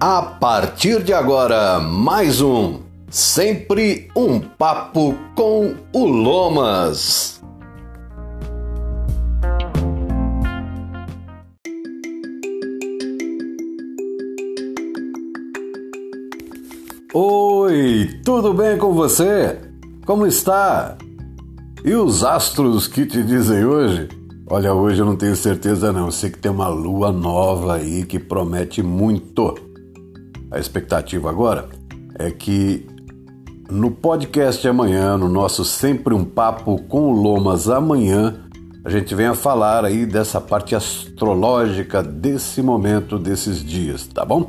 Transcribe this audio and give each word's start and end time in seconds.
A 0.00 0.22
partir 0.22 1.02
de 1.02 1.12
agora, 1.12 1.80
mais 1.80 2.40
um 2.40 2.82
Sempre 3.10 4.08
um 4.14 4.38
Papo 4.38 5.12
com 5.34 5.74
o 5.92 6.06
Lomas. 6.06 7.42
Oi, 17.12 18.20
tudo 18.24 18.54
bem 18.54 18.78
com 18.78 18.92
você? 18.92 19.58
Como 20.06 20.28
está? 20.28 20.96
E 21.84 21.92
os 21.96 22.22
astros 22.22 22.86
que 22.86 23.04
te 23.04 23.20
dizem 23.24 23.64
hoje? 23.64 24.08
Olha, 24.48 24.72
hoje 24.72 25.02
eu 25.02 25.06
não 25.06 25.16
tenho 25.16 25.34
certeza 25.34 25.92
não. 25.92 26.06
Eu 26.06 26.12
sei 26.12 26.30
que 26.30 26.38
tem 26.38 26.52
uma 26.52 26.68
lua 26.68 27.10
nova 27.10 27.74
aí 27.74 28.04
que 28.04 28.20
promete 28.20 28.80
muito. 28.80 29.67
A 30.50 30.58
expectativa 30.58 31.28
agora 31.28 31.68
é 32.18 32.30
que 32.30 32.86
no 33.70 33.90
podcast 33.90 34.66
amanhã, 34.66 35.16
no 35.18 35.28
nosso 35.28 35.62
Sempre 35.62 36.14
um 36.14 36.24
Papo 36.24 36.82
com 36.84 37.12
o 37.12 37.12
Lomas 37.12 37.68
amanhã, 37.68 38.48
a 38.82 38.88
gente 38.88 39.14
venha 39.14 39.34
falar 39.34 39.84
aí 39.84 40.06
dessa 40.06 40.40
parte 40.40 40.74
astrológica 40.74 42.02
desse 42.02 42.62
momento, 42.62 43.18
desses 43.18 43.62
dias, 43.62 44.06
tá 44.06 44.24
bom? 44.24 44.48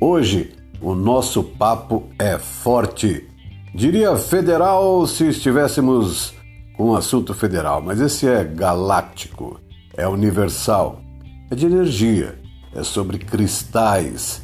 Hoje 0.00 0.52
o 0.82 0.96
nosso 0.96 1.44
papo 1.44 2.08
é 2.18 2.36
forte. 2.36 3.28
Diria 3.72 4.16
federal 4.16 5.06
se 5.06 5.28
estivéssemos 5.28 6.34
com 6.76 6.90
um 6.90 6.96
assunto 6.96 7.32
federal, 7.34 7.80
mas 7.80 8.00
esse 8.00 8.26
é 8.26 8.42
galáctico, 8.42 9.60
é 9.96 10.08
universal, 10.08 11.00
é 11.48 11.54
de 11.54 11.66
energia, 11.66 12.36
é 12.74 12.82
sobre 12.82 13.18
cristais 13.18 14.42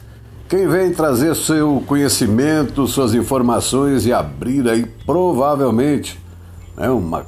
quem 0.48 0.66
vem 0.68 0.92
trazer 0.92 1.34
seu 1.34 1.82
conhecimento, 1.86 2.86
suas 2.86 3.14
informações 3.14 4.06
e 4.06 4.12
abrir 4.12 4.68
aí 4.68 4.86
provavelmente 5.04 6.18
né, 6.76 6.88
uma 6.88 7.26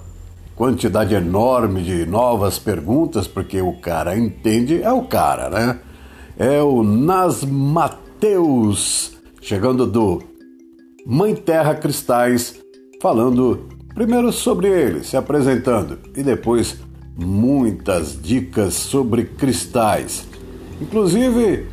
quantidade 0.54 1.14
enorme 1.14 1.82
de 1.82 2.06
novas 2.06 2.58
perguntas, 2.58 3.26
porque 3.26 3.60
o 3.60 3.72
cara 3.74 4.16
entende, 4.16 4.82
é 4.82 4.92
o 4.92 5.02
cara, 5.02 5.48
né? 5.48 5.78
É 6.36 6.62
o 6.62 6.82
Nas 6.82 7.44
Mateus, 7.44 9.16
chegando 9.40 9.86
do 9.86 10.22
Mãe 11.06 11.34
Terra 11.34 11.74
Cristais, 11.74 12.60
falando 13.00 13.68
primeiro 13.94 14.32
sobre 14.32 14.68
ele, 14.68 15.02
se 15.02 15.16
apresentando, 15.16 15.98
e 16.16 16.22
depois 16.22 16.76
muitas 17.16 18.20
dicas 18.20 18.74
sobre 18.74 19.24
cristais. 19.24 20.24
Inclusive, 20.80 21.66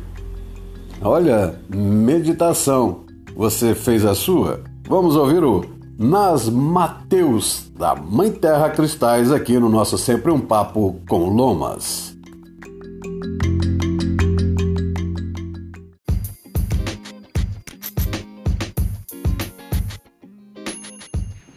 Olha, 1.02 1.54
meditação. 1.68 3.04
Você 3.34 3.74
fez 3.74 4.04
a 4.04 4.14
sua? 4.14 4.64
Vamos 4.88 5.14
ouvir 5.14 5.44
o 5.44 5.62
Nas 5.98 6.48
Mateus, 6.48 7.70
da 7.76 7.94
Mãe 7.94 8.32
Terra 8.32 8.70
Cristais, 8.70 9.30
aqui 9.30 9.58
no 9.58 9.68
nosso 9.68 9.98
Sempre 9.98 10.32
um 10.32 10.40
Papo 10.40 11.00
com 11.06 11.28
Lomas. 11.28 12.16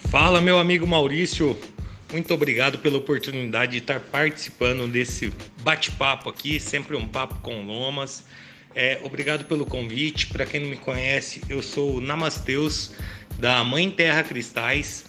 Fala, 0.09 0.42
meu 0.42 0.59
amigo 0.59 0.86
Maurício. 0.86 1.56
Muito 2.12 2.34
obrigado 2.34 2.80
pela 2.80 2.98
oportunidade 2.98 3.74
de 3.74 3.78
estar 3.78 4.00
participando 4.00 4.92
desse 4.92 5.31
bate-papo 5.62 6.28
aqui, 6.28 6.59
sempre 6.59 6.98
um 6.98 7.08
papo 7.08 7.36
com 7.42 7.64
Lomas. 7.64 8.24
É, 8.75 9.00
obrigado 9.03 9.45
pelo 9.45 9.66
convite. 9.66 10.28
Para 10.28 10.45
quem 10.45 10.62
não 10.62 10.70
me 10.70 10.78
conhece, 10.78 11.42
eu 11.50 11.62
sou 11.62 11.95
o 11.95 12.02
Namasteus 12.02 12.91
da 13.38 13.63
Mãe 13.63 13.90
Terra 13.90 14.24
Cristais. 14.24 15.06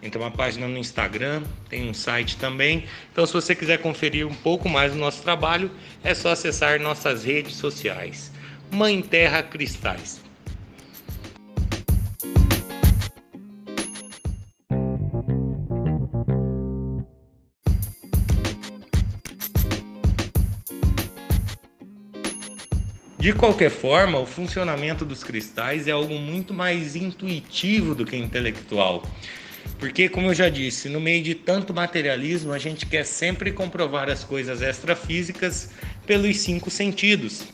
Tem 0.00 0.20
uma 0.20 0.30
página 0.30 0.68
no 0.68 0.76
Instagram, 0.76 1.42
tem 1.68 1.88
um 1.88 1.94
site 1.94 2.36
também. 2.36 2.84
Então, 3.10 3.24
se 3.24 3.32
você 3.32 3.54
quiser 3.54 3.78
conferir 3.78 4.26
um 4.26 4.34
pouco 4.34 4.68
mais 4.68 4.92
do 4.92 4.98
nosso 4.98 5.22
trabalho, 5.22 5.70
é 6.02 6.14
só 6.14 6.30
acessar 6.30 6.78
nossas 6.78 7.24
redes 7.24 7.56
sociais. 7.56 8.30
Mãe 8.70 9.00
Terra 9.00 9.42
Cristais. 9.42 10.20
De 23.24 23.32
qualquer 23.32 23.70
forma, 23.70 24.18
o 24.18 24.26
funcionamento 24.26 25.02
dos 25.02 25.24
cristais 25.24 25.88
é 25.88 25.92
algo 25.92 26.12
muito 26.18 26.52
mais 26.52 26.94
intuitivo 26.94 27.94
do 27.94 28.04
que 28.04 28.14
intelectual. 28.14 29.02
Porque, 29.78 30.10
como 30.10 30.26
eu 30.26 30.34
já 30.34 30.50
disse, 30.50 30.90
no 30.90 31.00
meio 31.00 31.22
de 31.22 31.34
tanto 31.34 31.72
materialismo, 31.72 32.52
a 32.52 32.58
gente 32.58 32.84
quer 32.84 33.06
sempre 33.06 33.50
comprovar 33.50 34.10
as 34.10 34.22
coisas 34.22 34.60
extrafísicas 34.60 35.70
pelos 36.06 36.36
cinco 36.36 36.68
sentidos. 36.70 37.44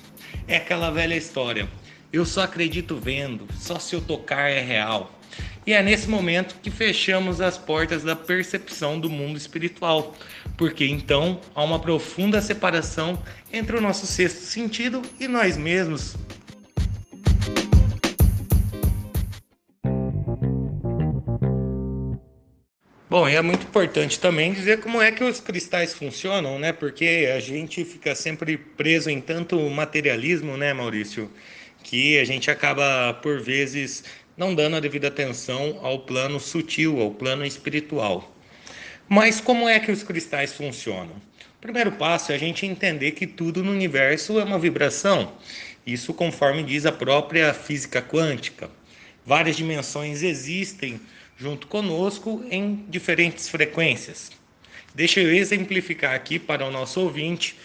É 0.48 0.56
aquela 0.56 0.91
velha 0.91 1.14
história. 1.14 1.69
Eu 2.12 2.26
só 2.26 2.42
acredito 2.42 2.97
vendo, 2.97 3.47
só 3.56 3.78
se 3.78 3.94
eu 3.94 4.00
tocar 4.00 4.50
é 4.50 4.60
real. 4.60 5.19
E 5.67 5.73
é 5.73 5.83
nesse 5.83 6.09
momento 6.09 6.57
que 6.63 6.71
fechamos 6.71 7.41
as 7.41 7.57
portas 7.57 8.03
da 8.03 8.17
percepção 8.17 8.99
do 8.99 9.11
mundo 9.11 9.37
espiritual, 9.37 10.17
porque 10.57 10.87
então 10.87 11.41
há 11.55 11.63
uma 11.63 11.79
profunda 11.79 12.41
separação 12.41 13.23
entre 13.53 13.77
o 13.77 13.81
nosso 13.81 14.07
sexto 14.07 14.43
sentido 14.45 15.03
e 15.19 15.29
nós 15.29 15.57
mesmos. 15.57 16.17
Bom, 23.11 23.29
e 23.29 23.35
é 23.35 23.43
muito 23.43 23.67
importante 23.67 24.21
também 24.21 24.53
dizer 24.53 24.79
como 24.79 25.03
é 25.03 25.11
que 25.11 25.25
os 25.25 25.41
cristais 25.41 25.93
funcionam, 25.93 26.61
né? 26.61 26.73
Porque 26.73 27.29
a 27.35 27.41
gente 27.41 27.85
fica 27.85 28.15
sempre 28.15 28.57
preso 28.57 29.11
em 29.11 29.21
tanto 29.21 29.59
materialismo, 29.69 30.57
né, 30.57 30.73
Maurício? 30.73 31.29
Que 31.83 32.21
a 32.21 32.25
gente 32.25 32.53
acaba, 32.53 33.12
por 33.15 33.41
vezes, 33.41 34.05
não 34.41 34.55
dando 34.55 34.77
a 34.77 34.81
devida 34.81 35.09
atenção 35.09 35.78
ao 35.83 35.99
plano 35.99 36.41
sutil, 36.41 36.99
ao 36.99 37.11
plano 37.11 37.45
espiritual. 37.45 38.34
Mas 39.06 39.39
como 39.39 39.69
é 39.69 39.78
que 39.78 39.93
os 39.93 40.03
cristais 40.03 40.55
funcionam? 40.55 41.12
O 41.59 41.61
primeiro 41.61 41.93
passo 41.93 42.33
é 42.33 42.37
a 42.37 42.39
gente 42.39 42.65
entender 42.65 43.11
que 43.11 43.27
tudo 43.27 43.62
no 43.62 43.71
universo 43.71 44.41
é 44.41 44.45
uma 44.45 44.59
vibração. 44.59 45.34
Isso 45.87 46.15
conforme 46.15 46.62
diz 46.62 46.87
a 46.87 46.93
própria 46.93 47.53
física 47.53 48.00
quântica. 48.00 48.71
Várias 49.27 49.56
dimensões 49.56 50.23
existem 50.23 50.99
junto 51.37 51.67
conosco 51.67 52.43
em 52.50 52.87
diferentes 52.89 53.47
frequências. 53.47 54.31
Deixa 54.95 55.21
eu 55.21 55.34
exemplificar 55.34 56.15
aqui 56.15 56.39
para 56.39 56.65
o 56.65 56.71
nosso 56.71 56.99
ouvinte, 56.99 57.59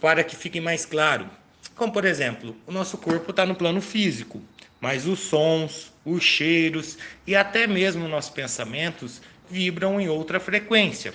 para 0.00 0.22
que 0.22 0.36
fique 0.36 0.60
mais 0.60 0.86
claro. 0.86 1.28
Como, 1.74 1.92
por 1.92 2.04
exemplo, 2.04 2.54
o 2.68 2.70
nosso 2.70 2.96
corpo 2.98 3.30
está 3.30 3.44
no 3.44 3.56
plano 3.56 3.80
físico, 3.80 4.40
mas 4.84 5.06
os 5.06 5.18
sons, 5.18 5.90
os 6.04 6.22
cheiros 6.22 6.98
e 7.26 7.34
até 7.34 7.66
mesmo 7.66 8.06
nossos 8.06 8.28
pensamentos 8.28 9.22
vibram 9.50 9.98
em 9.98 10.10
outra 10.10 10.38
frequência. 10.38 11.14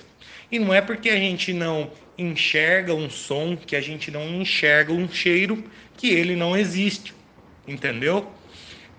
E 0.50 0.58
não 0.58 0.74
é 0.74 0.80
porque 0.80 1.08
a 1.08 1.14
gente 1.14 1.52
não 1.52 1.88
enxerga 2.18 2.92
um 2.92 3.08
som, 3.08 3.56
que 3.56 3.76
a 3.76 3.80
gente 3.80 4.10
não 4.10 4.28
enxerga 4.28 4.92
um 4.92 5.08
cheiro, 5.08 5.62
que 5.96 6.08
ele 6.08 6.34
não 6.34 6.56
existe. 6.56 7.14
Entendeu? 7.64 8.28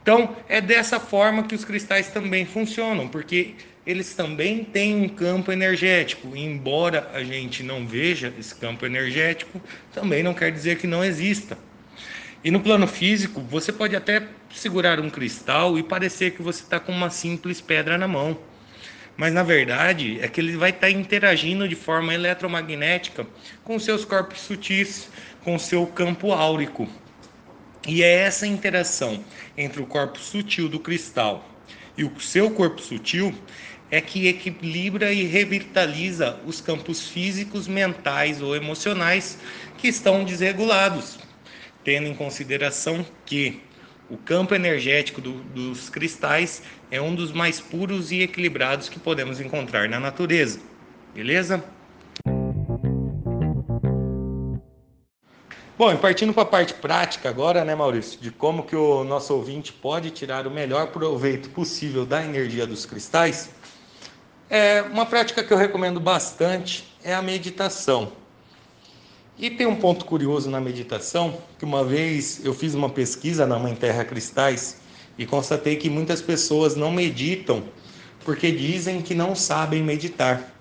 Então, 0.02 0.38
é 0.48 0.62
dessa 0.62 1.02
forma 1.02 1.44
que 1.44 1.54
os 1.54 1.66
cristais 1.66 2.08
também 2.08 2.46
funcionam, 2.46 3.10
porque 3.10 3.56
eles 3.86 4.14
também 4.14 4.64
têm 4.64 4.96
um 4.96 5.10
campo 5.10 5.52
energético. 5.52 6.34
Embora 6.34 7.12
a 7.14 7.26
gente 7.26 7.62
não 7.62 7.86
veja 7.86 8.34
esse 8.40 8.56
campo 8.56 8.86
energético, 8.86 9.62
também 9.92 10.24
não 10.24 10.34
quer 10.34 10.50
dizer 10.50 10.78
que 10.78 10.88
não 10.88 11.04
exista. 11.04 11.58
E 12.44 12.50
no 12.50 12.60
plano 12.60 12.88
físico, 12.88 13.40
você 13.40 13.72
pode 13.72 13.96
até 13.96 14.28
segurar 14.52 15.00
um 15.00 15.12
cristal 15.12 15.78
e 15.78 15.84
parecer 15.84 16.32
que 16.32 16.42
você 16.42 16.64
está 16.64 16.80
com 16.80 16.92
uma 16.92 17.12
simples 17.12 17.62
pedra 17.62 18.00
na 18.00 18.08
mão. 18.08 18.36
Mas 19.16 19.32
na 19.32 19.44
verdade 19.44 20.20
é 20.20 20.28
que 20.28 20.42
ele 20.42 20.58
vai 20.58 20.72
estar 20.72 20.88
tá 20.88 20.90
interagindo 20.90 21.70
de 21.70 21.76
forma 21.76 22.16
eletromagnética 22.16 23.28
com 23.64 23.78
seus 23.78 24.04
corpos 24.04 24.42
sutis, 24.42 25.08
com 25.44 25.60
seu 25.60 25.86
campo 25.86 26.32
áurico. 26.32 26.90
E 27.88 28.02
é 28.02 28.12
essa 28.12 28.48
interação 28.48 29.24
entre 29.56 29.80
o 29.80 29.86
corpo 29.86 30.18
sutil 30.18 30.68
do 30.68 30.80
cristal 30.80 31.48
e 31.96 32.04
o 32.04 32.20
seu 32.20 32.50
corpo 32.50 32.82
sutil 32.82 33.32
é 33.92 34.02
que 34.02 34.28
equilibra 34.28 35.14
e 35.14 35.26
revitaliza 35.26 36.40
os 36.44 36.60
campos 36.60 37.08
físicos, 37.08 37.68
mentais 37.68 38.42
ou 38.42 38.56
emocionais 38.56 39.38
que 39.78 39.88
estão 39.88 40.24
desregulados 40.24 41.20
tendo 41.84 42.08
em 42.08 42.14
consideração 42.14 43.06
que 43.26 43.62
o 44.10 44.18
campo 44.18 44.54
energético 44.54 45.22
do, 45.22 45.34
dos 45.44 45.90
cristais 45.90 46.62
é 46.92 47.02
um 47.02 47.16
dos 47.16 47.32
mais 47.32 47.60
puros 47.60 48.12
e 48.12 48.22
equilibrados 48.22 48.90
que 48.90 49.00
podemos 49.00 49.40
encontrar 49.40 49.88
na 49.88 50.00
natureza. 50.00 50.60
Beleza? 51.14 51.64
Bom, 55.78 55.92
e 55.92 55.98
partindo 55.98 56.32
para 56.32 56.44
a 56.44 56.46
parte 56.46 56.76
prática 56.76 57.28
agora, 57.28 57.66
né, 57.66 57.74
Maurício, 57.74 58.20
de 58.20 58.30
como 58.30 58.64
que 58.64 58.76
o 58.76 59.04
nosso 59.04 59.34
ouvinte 59.34 59.74
pode 59.74 60.12
tirar 60.12 60.46
o 60.46 60.52
melhor 60.52 60.88
proveito 60.88 61.50
possível 61.50 62.06
da 62.06 62.24
energia 62.24 62.68
dos 62.68 62.86
cristais, 62.86 63.50
é 64.48 64.82
uma 64.82 65.08
prática 65.08 65.44
que 65.44 65.52
eu 65.52 65.58
recomendo 65.58 66.00
bastante 66.00 66.86
é 67.04 67.16
a 67.16 67.22
meditação. 67.22 68.12
E 69.42 69.50
tem 69.50 69.66
um 69.66 69.76
ponto 69.76 70.06
curioso 70.06 70.52
na 70.52 70.62
meditação, 70.62 71.36
que 71.58 71.66
uma 71.66 71.84
vez 71.84 72.46
eu 72.46 72.54
fiz 72.54 72.76
uma 72.76 72.92
pesquisa 72.92 73.44
na 73.44 73.58
Mãe 73.58 73.74
Terra 73.74 74.06
Cristais 74.06 74.78
e 75.18 75.26
constatei 75.26 75.78
que 75.78 75.90
muitas 75.90 76.22
pessoas 76.22 76.76
não 76.76 76.92
meditam 76.92 77.64
porque 78.24 78.52
dizem 78.52 79.02
que 79.02 79.16
não 79.16 79.36
sabem 79.36 79.82
meditar. 79.82 80.54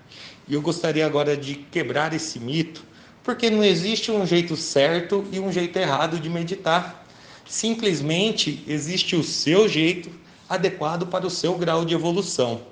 E 0.49 0.55
eu 0.55 0.63
gostaria 0.63 1.05
agora 1.05 1.37
de 1.37 1.57
quebrar 1.57 2.15
esse 2.15 2.39
mito 2.41 2.83
porque 3.23 3.51
não 3.51 3.63
existe 3.63 4.11
um 4.11 4.25
jeito 4.25 4.57
certo 4.57 5.27
e 5.31 5.39
um 5.39 5.53
jeito 5.53 5.79
errado 5.79 6.19
de 6.19 6.31
meditar. 6.31 7.07
Simplesmente 7.47 8.65
existe 8.67 9.15
o 9.15 9.23
seu 9.23 9.69
jeito 9.69 10.11
adequado 10.49 11.07
para 11.07 11.27
o 11.27 11.31
seu 11.31 11.55
grau 11.59 11.85
de 11.85 11.93
evolução. 11.93 12.63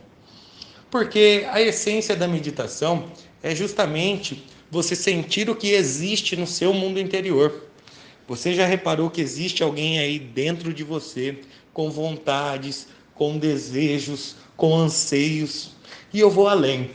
Porque 0.90 1.46
a 1.52 1.60
essência 1.60 2.16
da 2.16 2.26
meditação 2.26 3.12
é 3.42 3.54
justamente 3.54 4.42
você 4.70 4.94
sentir 4.94 5.48
o 5.48 5.56
que 5.56 5.72
existe 5.72 6.36
no 6.36 6.46
seu 6.46 6.72
mundo 6.72 7.00
interior. 7.00 7.64
Você 8.26 8.54
já 8.54 8.66
reparou 8.66 9.10
que 9.10 9.20
existe 9.20 9.62
alguém 9.62 9.98
aí 9.98 10.18
dentro 10.18 10.72
de 10.72 10.84
você 10.84 11.38
com 11.72 11.90
vontades, 11.90 12.88
com 13.14 13.38
desejos, 13.38 14.36
com 14.56 14.76
anseios? 14.76 15.70
E 16.12 16.20
eu 16.20 16.30
vou 16.30 16.48
além. 16.48 16.90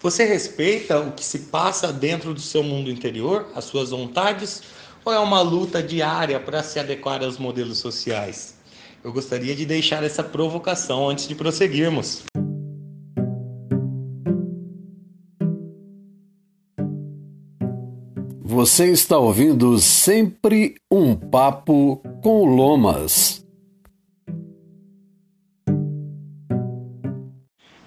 Você 0.00 0.24
respeita 0.24 1.00
o 1.00 1.12
que 1.12 1.24
se 1.24 1.40
passa 1.40 1.92
dentro 1.92 2.32
do 2.32 2.40
seu 2.40 2.62
mundo 2.62 2.90
interior, 2.90 3.48
as 3.54 3.64
suas 3.64 3.90
vontades, 3.90 4.62
ou 5.04 5.12
é 5.12 5.18
uma 5.18 5.40
luta 5.40 5.82
diária 5.82 6.38
para 6.38 6.62
se 6.62 6.78
adequar 6.78 7.22
aos 7.22 7.36
modelos 7.36 7.78
sociais? 7.78 8.56
Eu 9.02 9.12
gostaria 9.12 9.54
de 9.54 9.66
deixar 9.66 10.02
essa 10.02 10.22
provocação 10.22 11.08
antes 11.08 11.26
de 11.26 11.34
prosseguirmos. 11.34 12.24
Você 18.58 18.90
está 18.90 19.16
ouvindo 19.16 19.78
sempre 19.78 20.74
um 20.90 21.14
papo 21.14 22.02
com 22.20 22.44
Lomas. 22.44 23.46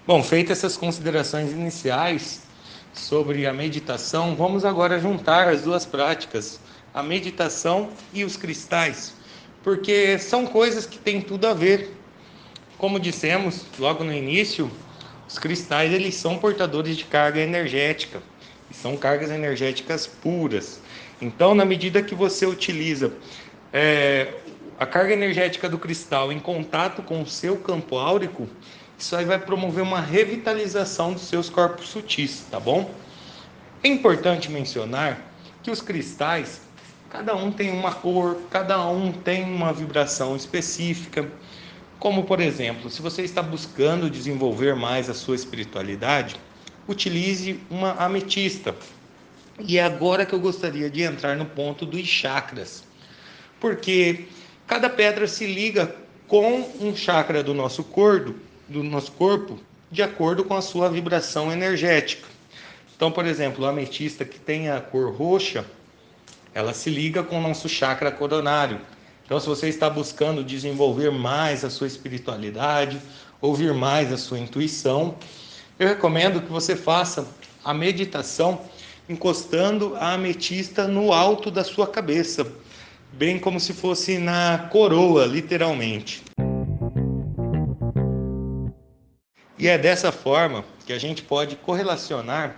Bom, 0.07 0.23
feitas 0.23 0.59
essas 0.59 0.77
considerações 0.77 1.51
iniciais 1.51 2.43
sobre 2.93 3.45
a 3.45 3.51
meditação, 3.51 4.33
vamos 4.33 4.63
agora 4.63 4.97
juntar 4.97 5.49
as 5.49 5.63
duas 5.63 5.85
práticas, 5.85 6.57
a 6.93 7.03
meditação 7.03 7.89
e 8.13 8.23
os 8.23 8.37
cristais, 8.37 9.13
porque 9.61 10.17
são 10.19 10.47
coisas 10.47 10.85
que 10.85 10.97
têm 10.97 11.19
tudo 11.19 11.47
a 11.47 11.53
ver. 11.53 11.93
Como 12.77 12.97
dissemos 12.97 13.65
logo 13.77 14.05
no 14.05 14.13
início, 14.13 14.71
os 15.27 15.37
cristais 15.37 15.91
eles 15.91 16.15
são 16.15 16.37
portadores 16.37 16.95
de 16.95 17.03
carga 17.03 17.41
energética, 17.41 18.30
são 18.73 18.97
cargas 18.97 19.29
energéticas 19.31 20.07
puras. 20.07 20.79
Então, 21.21 21.53
na 21.53 21.65
medida 21.65 22.01
que 22.01 22.15
você 22.15 22.45
utiliza 22.45 23.13
é, 23.71 24.33
a 24.79 24.85
carga 24.85 25.13
energética 25.13 25.69
do 25.69 25.77
cristal 25.77 26.31
em 26.31 26.39
contato 26.39 27.03
com 27.03 27.21
o 27.21 27.27
seu 27.27 27.57
campo 27.57 27.97
áurico, 27.97 28.47
isso 28.97 29.15
aí 29.15 29.25
vai 29.25 29.39
promover 29.39 29.83
uma 29.83 29.99
revitalização 29.99 31.13
dos 31.13 31.23
seus 31.23 31.49
corpos 31.49 31.89
sutis, 31.89 32.45
tá 32.49 32.59
bom? 32.59 32.91
É 33.83 33.87
importante 33.87 34.51
mencionar 34.51 35.19
que 35.63 35.71
os 35.71 35.81
cristais, 35.81 36.61
cada 37.09 37.35
um 37.35 37.51
tem 37.51 37.71
uma 37.71 37.93
cor, 37.93 38.37
cada 38.49 38.85
um 38.87 39.11
tem 39.11 39.43
uma 39.43 39.73
vibração 39.73 40.35
específica. 40.35 41.27
Como, 41.99 42.23
por 42.23 42.39
exemplo, 42.39 42.89
se 42.89 43.01
você 43.01 43.23
está 43.23 43.41
buscando 43.41 44.09
desenvolver 44.09 44.75
mais 44.75 45.09
a 45.09 45.13
sua 45.13 45.35
espiritualidade, 45.35 46.39
utilize 46.87 47.59
uma 47.69 47.93
ametista. 47.93 48.75
E 49.59 49.77
é 49.77 49.83
agora 49.83 50.25
que 50.25 50.33
eu 50.33 50.39
gostaria 50.39 50.89
de 50.89 51.03
entrar 51.03 51.35
no 51.35 51.45
ponto 51.45 51.85
dos 51.85 52.07
chakras. 52.07 52.83
Porque 53.59 54.25
cada 54.65 54.89
pedra 54.89 55.27
se 55.27 55.45
liga 55.45 55.95
com 56.27 56.69
um 56.79 56.95
chakra 56.95 57.43
do 57.43 57.53
nosso 57.53 57.83
corpo 57.83 58.33
do 58.71 58.83
nosso 58.83 59.11
corpo 59.11 59.59
de 59.91 60.01
acordo 60.01 60.45
com 60.45 60.55
a 60.55 60.61
sua 60.61 60.89
vibração 60.89 61.51
energética. 61.51 62.27
Então, 62.95 63.11
por 63.11 63.25
exemplo, 63.25 63.65
a 63.65 63.69
ametista 63.69 64.23
que 64.23 64.39
tem 64.39 64.69
a 64.69 64.79
cor 64.79 65.13
roxa, 65.13 65.65
ela 66.53 66.73
se 66.73 66.89
liga 66.89 67.21
com 67.21 67.37
o 67.37 67.41
nosso 67.41 67.67
chakra 67.67 68.11
coronário. 68.11 68.79
Então, 69.25 69.39
se 69.39 69.47
você 69.47 69.67
está 69.67 69.89
buscando 69.89 70.43
desenvolver 70.43 71.11
mais 71.11 71.65
a 71.65 71.69
sua 71.69 71.87
espiritualidade, 71.87 73.01
ouvir 73.41 73.73
mais 73.73 74.13
a 74.13 74.17
sua 74.17 74.39
intuição, 74.39 75.15
eu 75.81 75.87
recomendo 75.87 76.43
que 76.43 76.51
você 76.51 76.75
faça 76.75 77.27
a 77.65 77.73
meditação 77.73 78.61
encostando 79.09 79.95
a 79.95 80.13
ametista 80.13 80.87
no 80.87 81.11
alto 81.11 81.49
da 81.49 81.63
sua 81.63 81.87
cabeça, 81.87 82.45
bem 83.13 83.39
como 83.39 83.59
se 83.59 83.73
fosse 83.73 84.19
na 84.19 84.69
coroa, 84.71 85.25
literalmente. 85.25 86.21
E 89.57 89.67
é 89.67 89.75
dessa 89.75 90.11
forma 90.11 90.63
que 90.85 90.93
a 90.93 90.99
gente 90.99 91.23
pode 91.23 91.55
correlacionar 91.55 92.57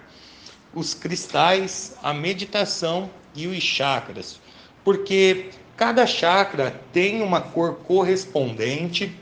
os 0.75 0.93
cristais, 0.93 1.95
a 2.03 2.13
meditação 2.13 3.09
e 3.33 3.47
os 3.47 3.63
chakras, 3.63 4.37
porque 4.83 5.51
cada 5.77 6.05
chakra 6.05 6.77
tem 6.91 7.21
uma 7.21 7.39
cor 7.39 7.75
correspondente, 7.75 9.17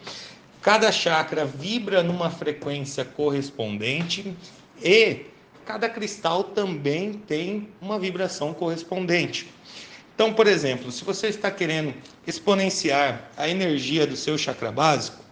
cada 0.61 0.91
chakra 0.91 1.45
vibra 1.45 2.03
numa 2.03 2.29
frequência 2.29 3.03
correspondente 3.03 4.35
e 4.83 5.25
cada 5.65 5.89
cristal 5.89 6.43
também 6.43 7.13
tem 7.13 7.69
uma 7.81 7.99
vibração 7.99 8.53
correspondente. 8.53 9.49
Então, 10.13 10.33
por 10.33 10.47
exemplo, 10.47 10.91
se 10.91 11.03
você 11.03 11.27
está 11.27 11.49
querendo 11.49 11.93
exponenciar 12.27 13.29
a 13.37 13.47
energia 13.47 14.05
do 14.05 14.15
seu 14.15 14.37
chakra 14.37 14.71
básico, 14.71 15.23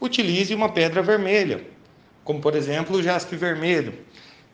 utilize 0.00 0.54
uma 0.54 0.68
pedra 0.68 1.02
vermelha 1.02 1.72
como 2.24 2.40
por 2.40 2.54
exemplo 2.54 2.96
o 2.96 3.02
jaspe 3.02 3.36
vermelho. 3.36 3.94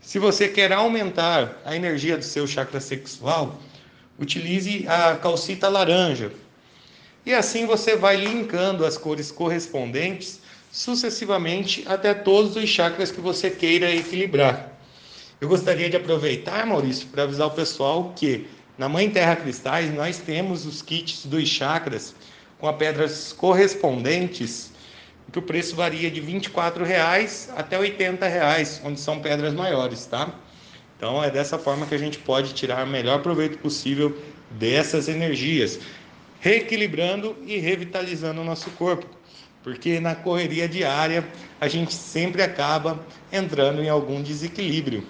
Se 0.00 0.18
você 0.18 0.48
quer 0.48 0.72
aumentar 0.72 1.60
a 1.64 1.76
energia 1.76 2.16
do 2.16 2.24
seu 2.24 2.46
chakra 2.46 2.80
sexual, 2.80 3.60
utilize 4.18 4.86
a 4.88 5.16
calcita 5.16 5.68
laranja. 5.68 6.32
E 7.28 7.34
assim 7.34 7.66
você 7.66 7.94
vai 7.94 8.16
linkando 8.16 8.86
as 8.86 8.96
cores 8.96 9.30
correspondentes 9.30 10.40
sucessivamente 10.72 11.84
até 11.86 12.14
todos 12.14 12.56
os 12.56 12.66
chakras 12.70 13.10
que 13.10 13.20
você 13.20 13.50
queira 13.50 13.94
equilibrar. 13.94 14.72
Eu 15.38 15.46
gostaria 15.46 15.90
de 15.90 15.96
aproveitar, 15.98 16.64
Maurício, 16.64 17.06
para 17.08 17.24
avisar 17.24 17.48
o 17.48 17.50
pessoal 17.50 18.14
que 18.16 18.46
na 18.78 18.88
Mãe 18.88 19.10
Terra 19.10 19.36
Cristais 19.36 19.92
nós 19.92 20.16
temos 20.16 20.64
os 20.64 20.80
kits 20.80 21.26
dos 21.26 21.46
chakras 21.46 22.14
com 22.58 22.66
as 22.66 22.76
pedras 22.76 23.30
correspondentes 23.34 24.72
que 25.30 25.38
o 25.38 25.42
preço 25.42 25.76
varia 25.76 26.10
de 26.10 26.22
R$ 26.22 26.40
24,00 26.40 27.50
até 27.54 27.76
R$ 27.76 27.90
80,00, 27.90 28.80
onde 28.84 28.98
são 28.98 29.20
pedras 29.20 29.52
maiores, 29.52 30.06
tá? 30.06 30.32
Então 30.96 31.22
é 31.22 31.30
dessa 31.30 31.58
forma 31.58 31.84
que 31.84 31.94
a 31.94 31.98
gente 31.98 32.16
pode 32.20 32.54
tirar 32.54 32.86
o 32.86 32.90
melhor 32.90 33.20
proveito 33.20 33.58
possível 33.58 34.16
dessas 34.52 35.08
energias, 35.08 35.78
reequilibrando 36.40 37.36
e 37.46 37.58
revitalizando 37.58 38.40
o 38.40 38.44
nosso 38.44 38.70
corpo, 38.72 39.06
porque 39.62 40.00
na 40.00 40.14
correria 40.14 40.68
diária 40.68 41.26
a 41.60 41.68
gente 41.68 41.94
sempre 41.94 42.42
acaba 42.42 43.04
entrando 43.32 43.82
em 43.82 43.88
algum 43.88 44.22
desequilíbrio. 44.22 45.06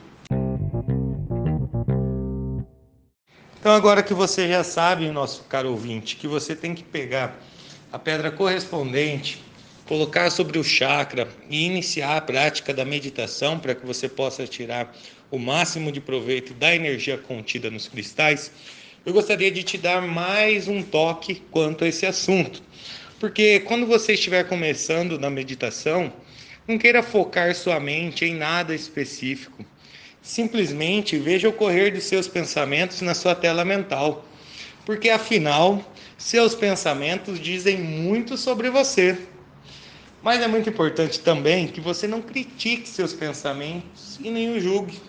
Então 3.61 3.73
agora 3.73 4.03
que 4.03 4.15
você 4.15 4.49
já 4.49 4.65
sabe, 4.65 5.11
nosso 5.11 5.43
caro 5.45 5.71
ouvinte, 5.71 6.17
que 6.17 6.27
você 6.27 6.55
tem 6.55 6.75
que 6.75 6.83
pegar 6.83 7.39
a 7.93 7.99
pedra 7.99 8.31
correspondente 8.31 9.43
colocar 9.89 10.31
sobre 10.31 10.59
o 10.59 10.63
chakra 10.63 11.27
e 11.49 11.65
iniciar 11.65 12.19
a 12.19 12.21
prática 12.21 12.75
da 12.75 12.85
meditação 12.85 13.59
para 13.59 13.75
que 13.75 13.87
você 13.87 14.07
possa 14.07 14.47
tirar 14.47 14.95
o 15.31 15.39
máximo 15.39 15.91
de 15.91 15.99
proveito 15.99 16.53
da 16.53 16.75
energia 16.75 17.17
contida 17.17 17.71
nos 17.71 17.89
cristais, 17.89 18.53
eu 19.09 19.15
gostaria 19.15 19.51
de 19.51 19.63
te 19.63 19.79
dar 19.79 20.03
mais 20.03 20.69
um 20.69 20.83
toque 20.83 21.43
quanto 21.51 21.83
a 21.83 21.89
esse 21.89 22.05
assunto. 22.05 22.63
Porque 23.19 23.61
quando 23.61 23.87
você 23.87 24.13
estiver 24.13 24.47
começando 24.47 25.19
na 25.19 25.31
meditação, 25.31 26.13
não 26.67 26.77
queira 26.77 27.03
focar 27.03 27.55
sua 27.55 27.81
mente 27.81 28.27
em 28.27 28.35
nada 28.35 28.75
específico. 28.75 29.65
Simplesmente 30.21 31.17
veja 31.17 31.49
o 31.49 31.55
correr 31.55 31.91
dos 31.91 32.05
seus 32.05 32.29
pensamentos 32.29 33.01
na 33.01 33.15
sua 33.15 33.35
tela 33.35 33.65
mental. 33.65 34.29
Porque 34.85 35.09
afinal, 35.09 35.83
seus 36.19 36.55
pensamentos 36.55 37.41
dizem 37.41 37.79
muito 37.79 38.37
sobre 38.37 38.69
você. 38.69 39.17
Mas 40.23 40.43
é 40.43 40.47
muito 40.47 40.69
importante 40.69 41.19
também 41.21 41.67
que 41.67 41.81
você 41.81 42.07
não 42.07 42.21
critique 42.21 42.87
seus 42.87 43.15
pensamentos 43.15 44.21
e 44.23 44.29
nem 44.31 44.55
os 44.55 44.63
julgue. 44.63 45.01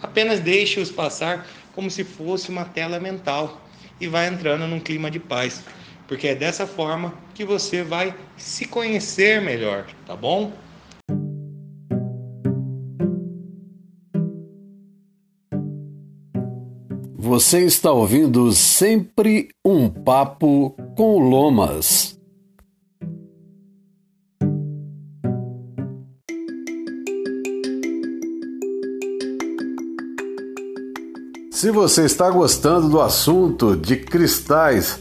Apenas 0.00 0.40
deixe-os 0.40 0.90
passar 0.90 1.46
como 1.72 1.90
se 1.90 2.04
fosse 2.04 2.50
uma 2.50 2.64
tela 2.64 3.00
mental 3.00 3.60
e 4.00 4.06
vai 4.06 4.28
entrando 4.28 4.66
num 4.66 4.80
clima 4.80 5.10
de 5.10 5.18
paz, 5.18 5.62
porque 6.06 6.28
é 6.28 6.34
dessa 6.34 6.66
forma 6.66 7.14
que 7.34 7.44
você 7.44 7.82
vai 7.82 8.14
se 8.36 8.66
conhecer 8.66 9.40
melhor, 9.40 9.86
tá 10.06 10.14
bom? 10.16 10.52
Você 17.14 17.64
está 17.64 17.92
ouvindo 17.92 18.50
sempre 18.52 19.48
um 19.64 19.88
papo 19.88 20.70
com 20.96 21.18
Lomas. 21.18 22.11
Se 31.62 31.70
você 31.70 32.06
está 32.06 32.28
gostando 32.28 32.88
do 32.88 33.00
assunto 33.00 33.76
de 33.76 33.94
cristais, 33.94 34.98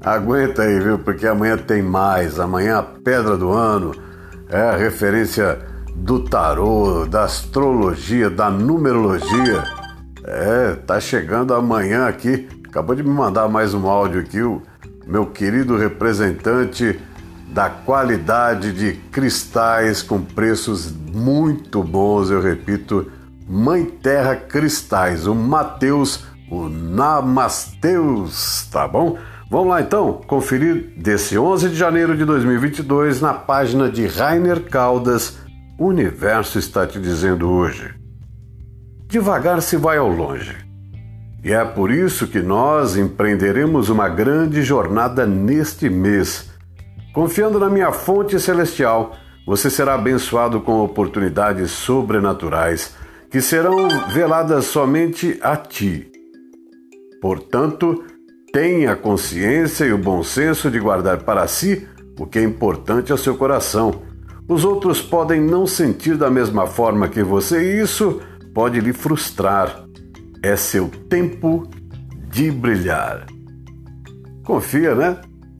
aguenta 0.00 0.62
aí, 0.62 0.80
viu? 0.80 0.98
Porque 0.98 1.28
amanhã 1.28 1.56
tem 1.56 1.80
mais. 1.80 2.40
Amanhã 2.40 2.78
a 2.78 2.82
pedra 2.82 3.36
do 3.36 3.52
ano 3.52 3.92
é 4.48 4.60
a 4.62 4.76
referência 4.76 5.60
do 5.94 6.18
tarô, 6.18 7.06
da 7.06 7.22
astrologia, 7.22 8.28
da 8.28 8.50
numerologia. 8.50 9.62
É, 10.24 10.74
tá 10.74 10.98
chegando 10.98 11.54
amanhã 11.54 12.08
aqui. 12.08 12.48
Acabou 12.68 12.96
de 12.96 13.04
me 13.04 13.10
mandar 13.10 13.48
mais 13.48 13.72
um 13.72 13.86
áudio 13.86 14.22
aqui, 14.22 14.42
o 14.42 14.60
meu 15.06 15.26
querido 15.26 15.76
representante 15.76 16.98
da 17.46 17.70
qualidade 17.70 18.72
de 18.72 18.94
cristais 19.12 20.02
com 20.02 20.20
preços 20.20 20.92
muito 21.14 21.80
bons, 21.80 22.28
eu 22.28 22.40
repito 22.40 23.06
Mãe 23.54 23.84
Terra 23.84 24.34
Cristais, 24.34 25.26
o 25.26 25.34
Mateus, 25.34 26.24
o 26.50 26.70
Namasteus, 26.70 28.66
tá 28.72 28.88
bom? 28.88 29.18
Vamos 29.50 29.68
lá 29.68 29.82
então, 29.82 30.22
conferir 30.26 30.94
desse 30.96 31.36
11 31.36 31.68
de 31.68 31.74
janeiro 31.74 32.16
de 32.16 32.24
2022 32.24 33.20
na 33.20 33.34
página 33.34 33.90
de 33.90 34.06
Rainer 34.06 34.62
Caldas, 34.62 35.36
O 35.78 35.88
Universo 35.88 36.58
está 36.58 36.86
te 36.86 36.98
dizendo 36.98 37.50
hoje. 37.50 37.94
Devagar 39.06 39.60
se 39.60 39.76
vai 39.76 39.98
ao 39.98 40.08
longe. 40.08 40.56
E 41.44 41.52
é 41.52 41.62
por 41.62 41.90
isso 41.90 42.28
que 42.28 42.40
nós 42.40 42.96
empreenderemos 42.96 43.90
uma 43.90 44.08
grande 44.08 44.62
jornada 44.62 45.26
neste 45.26 45.90
mês. 45.90 46.50
Confiando 47.12 47.60
na 47.60 47.68
minha 47.68 47.92
fonte 47.92 48.40
celestial, 48.40 49.14
você 49.46 49.68
será 49.68 49.92
abençoado 49.92 50.58
com 50.62 50.82
oportunidades 50.82 51.70
sobrenaturais 51.70 53.01
que 53.32 53.40
serão 53.40 53.88
veladas 54.12 54.66
somente 54.66 55.38
a 55.40 55.56
ti. 55.56 56.12
Portanto, 57.18 58.04
tenha 58.52 58.92
a 58.92 58.96
consciência 58.96 59.86
e 59.86 59.92
o 59.92 59.96
bom 59.96 60.22
senso 60.22 60.70
de 60.70 60.78
guardar 60.78 61.22
para 61.22 61.48
si 61.48 61.88
o 62.20 62.26
que 62.26 62.38
é 62.38 62.42
importante 62.42 63.10
ao 63.10 63.16
seu 63.16 63.34
coração. 63.34 64.02
Os 64.46 64.66
outros 64.66 65.00
podem 65.00 65.40
não 65.40 65.66
sentir 65.66 66.18
da 66.18 66.28
mesma 66.28 66.66
forma 66.66 67.08
que 67.08 67.22
você 67.22 67.58
e 67.62 67.80
isso 67.80 68.20
pode 68.52 68.78
lhe 68.80 68.92
frustrar. 68.92 69.82
É 70.42 70.54
seu 70.54 70.90
tempo 71.08 71.66
de 72.28 72.50
brilhar. 72.50 73.24
Confia, 74.44 74.94
né? 74.94 75.18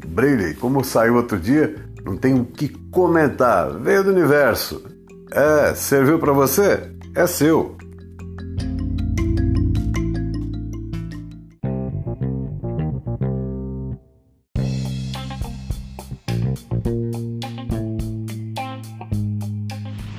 Brilhe. 0.09 0.53
Como 0.55 0.85
saiu 0.85 1.17
outro 1.17 1.39
dia, 1.39 1.75
não 2.05 2.19
tem 2.19 2.35
o 2.35 2.45
que 2.45 2.69
comentar. 2.91 3.73
Veio 3.79 4.05
do 4.05 4.11
universo. 4.11 4.85
É, 5.31 5.75
serviu 5.75 6.19
para 6.19 6.35
você? 6.35 6.93
É 7.15 7.27
seu. 7.27 7.77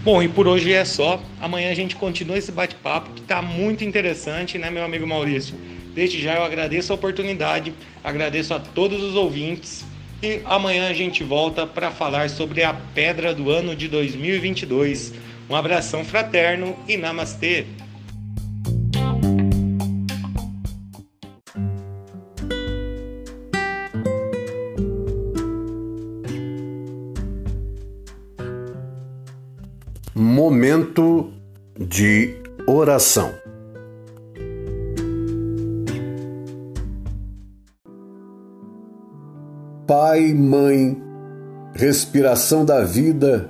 Bom, 0.04 0.22
e 0.22 0.28
por 0.28 0.48
hoje 0.48 0.72
é 0.74 0.84
só. 0.84 1.22
Amanhã 1.42 1.72
a 1.72 1.74
gente 1.74 1.96
continua 1.96 2.38
esse 2.38 2.52
bate-papo 2.52 3.12
que 3.12 3.22
está 3.22 3.42
muito 3.42 3.84
interessante, 3.84 4.58
né, 4.58 4.70
meu 4.70 4.84
amigo 4.84 5.08
Maurício? 5.08 5.56
Desde 5.96 6.22
já 6.22 6.36
eu 6.36 6.44
agradeço 6.44 6.92
a 6.92 6.96
oportunidade, 6.96 7.74
agradeço 8.04 8.54
a 8.54 8.60
todos 8.60 9.02
os 9.02 9.16
ouvintes 9.16 9.86
e 10.22 10.42
amanhã 10.46 10.90
a 10.90 10.94
gente 10.94 11.24
volta 11.24 11.66
para 11.66 11.92
falar 11.92 12.30
sobre 12.30 12.64
a 12.64 12.74
pedra 12.74 13.34
do 13.34 13.50
ano 13.50 13.76
de 13.76 13.88
2022 13.88 15.14
um 15.50 15.56
abração 15.56 16.04
fraterno 16.04 16.76
e 16.88 16.98
namastê! 16.98 17.66
Momento 30.16 31.34
de 31.78 32.36
oração. 32.68 33.34
Pai, 39.88 40.34
Mãe, 40.34 41.02
respiração 41.74 42.64
da 42.64 42.84
vida, 42.84 43.50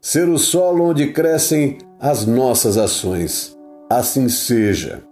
ser 0.00 0.28
o 0.28 0.38
solo 0.38 0.84
onde 0.84 1.12
crescem 1.12 1.78
as 2.00 2.24
nossas 2.24 2.76
ações. 2.76 3.56
Assim 3.90 4.28
seja. 4.28 5.02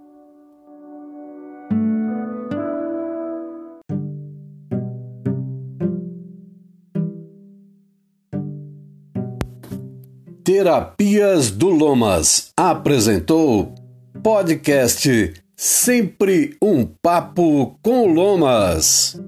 Terapias 10.43 11.51
do 11.51 11.69
Lomas 11.69 12.53
apresentou 12.57 13.75
podcast 14.23 15.35
Sempre 15.55 16.57
um 16.63 16.87
Papo 16.87 17.77
com 17.83 18.07
Lomas. 18.07 19.21